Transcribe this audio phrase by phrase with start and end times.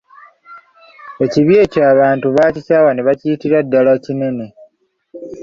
[1.25, 4.45] Ekibi ekyo abantu baakikyawa ne bakiyitira ddala kinene.